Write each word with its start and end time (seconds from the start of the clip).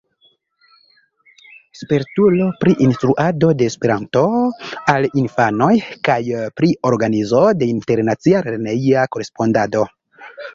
Spertulo 1.79 2.47
pri 2.63 2.73
instruado 2.85 3.49
de 3.59 3.67
Esperanto 3.71 4.23
al 4.95 5.05
infanoj 5.25 5.69
kaj 6.09 6.17
pri 6.61 6.71
organizo 6.93 7.43
de 7.61 7.69
internacia 7.75 8.43
lerneja 8.49 9.05
korespondado. 9.17 9.85